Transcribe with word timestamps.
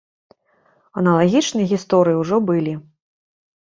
Аналагічныя 1.03 1.71
гісторыі 1.77 2.21
ўжо 2.25 2.45
былі. 2.53 2.73